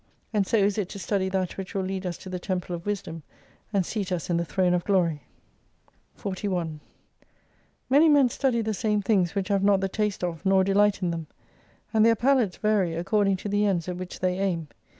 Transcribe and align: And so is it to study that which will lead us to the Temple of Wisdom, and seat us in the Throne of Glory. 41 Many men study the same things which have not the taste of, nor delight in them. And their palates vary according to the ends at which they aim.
And 0.33 0.47
so 0.47 0.57
is 0.57 0.79
it 0.79 0.89
to 0.89 0.97
study 0.97 1.29
that 1.29 1.57
which 1.57 1.75
will 1.75 1.83
lead 1.83 2.07
us 2.07 2.17
to 2.17 2.29
the 2.29 2.39
Temple 2.39 2.75
of 2.75 2.87
Wisdom, 2.87 3.21
and 3.71 3.85
seat 3.85 4.11
us 4.11 4.31
in 4.31 4.37
the 4.37 4.43
Throne 4.43 4.73
of 4.73 4.83
Glory. 4.83 5.21
41 6.15 6.79
Many 7.87 8.09
men 8.09 8.27
study 8.27 8.63
the 8.63 8.73
same 8.73 9.03
things 9.03 9.35
which 9.35 9.49
have 9.49 9.63
not 9.63 9.79
the 9.79 9.87
taste 9.87 10.23
of, 10.23 10.43
nor 10.43 10.63
delight 10.63 11.03
in 11.03 11.11
them. 11.11 11.27
And 11.93 12.03
their 12.03 12.15
palates 12.15 12.57
vary 12.57 12.95
according 12.95 13.37
to 13.37 13.47
the 13.47 13.67
ends 13.67 13.87
at 13.87 13.97
which 13.97 14.21
they 14.21 14.39
aim. 14.39 14.69